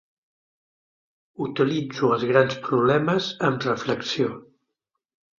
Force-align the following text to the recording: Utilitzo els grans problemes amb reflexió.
Utilitzo 1.47 2.09
els 2.15 2.25
grans 2.29 2.55
problemes 2.69 3.27
amb 3.49 3.67
reflexió. 3.67 4.31